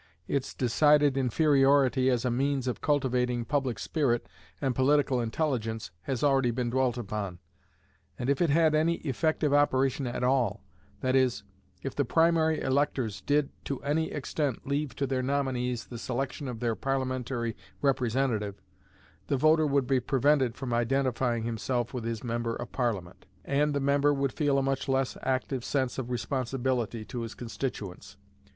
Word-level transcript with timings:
Its 0.27 0.55
decided 0.55 1.15
inferiority 1.15 2.09
as 2.09 2.25
a 2.25 2.31
means 2.31 2.67
of 2.67 2.81
cultivating 2.81 3.45
public 3.45 3.77
spirit 3.77 4.25
and 4.59 4.73
political 4.73 5.21
intelligence 5.21 5.91
has 6.01 6.23
already 6.23 6.49
been 6.49 6.71
dwelt 6.71 6.97
upon; 6.97 7.37
and 8.17 8.27
if 8.27 8.41
it 8.41 8.49
had 8.49 8.73
any 8.73 8.95
effective 9.05 9.53
operation 9.53 10.07
at 10.07 10.23
all 10.23 10.63
that 11.01 11.15
is, 11.15 11.43
if 11.83 11.93
the 11.93 12.03
primary 12.03 12.59
electors 12.61 13.21
did 13.21 13.49
to 13.63 13.79
any 13.83 14.09
extent 14.11 14.65
leave 14.67 14.95
to 14.95 15.05
their 15.05 15.21
nominees 15.21 15.85
the 15.85 15.99
selection 15.99 16.47
of 16.47 16.61
their 16.61 16.73
Parliamentary 16.75 17.55
representative, 17.83 18.55
the 19.27 19.37
voter 19.37 19.67
would 19.67 19.85
be 19.85 19.99
prevented 19.99 20.55
from 20.55 20.73
identifying 20.73 21.43
himself 21.43 21.93
with 21.93 22.05
his 22.05 22.23
member 22.23 22.55
of 22.55 22.71
Parliament, 22.71 23.27
and 23.45 23.75
the 23.75 23.79
member 23.79 24.11
would 24.11 24.33
feel 24.33 24.57
a 24.57 24.63
much 24.63 24.89
less 24.89 25.15
active 25.21 25.63
sense 25.63 25.99
of 25.99 26.09
responsibility 26.09 27.05
to 27.05 27.21
his 27.21 27.35
constituents. 27.35 28.17